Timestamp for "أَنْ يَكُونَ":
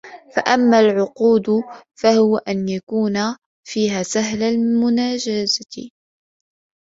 2.37-3.13